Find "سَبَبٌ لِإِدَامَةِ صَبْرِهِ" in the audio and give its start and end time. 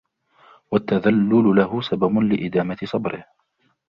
1.81-3.25